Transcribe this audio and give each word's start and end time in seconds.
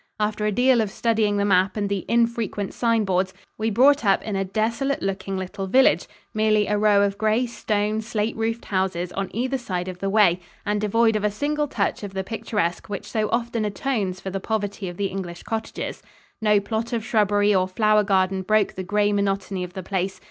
After 0.19 0.47
a 0.47 0.51
deal 0.51 0.81
of 0.81 0.89
studying 0.89 1.37
the 1.37 1.45
map 1.45 1.77
and 1.77 1.87
the 1.87 2.05
infrequent 2.09 2.73
sign 2.73 3.05
boards 3.05 3.35
we 3.59 3.69
brought 3.69 4.03
up 4.03 4.23
in 4.23 4.35
a 4.35 4.43
desolate 4.43 5.03
looking 5.03 5.37
little 5.37 5.67
village, 5.67 6.07
merely 6.33 6.65
a 6.65 6.75
row 6.75 7.03
of 7.03 7.19
gray 7.19 7.45
stone, 7.45 8.01
slate 8.01 8.35
roofed 8.35 8.65
houses 8.65 9.11
on 9.11 9.29
either 9.31 9.59
side 9.59 9.87
of 9.87 9.99
the 9.99 10.09
way, 10.09 10.39
and 10.65 10.81
devoid 10.81 11.15
of 11.15 11.23
a 11.23 11.29
single 11.29 11.67
touch 11.67 12.01
of 12.01 12.15
the 12.15 12.23
picturesque 12.23 12.87
which 12.89 13.05
so 13.05 13.29
often 13.29 13.63
atones 13.63 14.19
for 14.19 14.31
the 14.31 14.39
poverty 14.39 14.89
of 14.89 14.97
the 14.97 15.05
English 15.05 15.43
cottages. 15.43 16.01
No 16.41 16.59
plot 16.59 16.93
of 16.93 17.05
shrubbery 17.05 17.53
or 17.53 17.67
flower 17.67 18.03
garden 18.03 18.41
broke 18.41 18.73
the 18.73 18.81
gray 18.81 19.13
monotony 19.13 19.63
of 19.63 19.73
the 19.73 19.83
place. 19.83 20.19